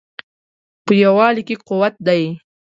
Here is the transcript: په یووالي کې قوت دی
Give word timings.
په 0.85 0.91
یووالي 1.03 1.43
کې 1.47 1.55
قوت 1.67 1.95
دی 2.07 2.21